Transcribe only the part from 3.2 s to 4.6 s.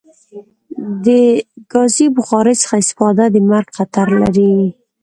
د مرګ خطر لری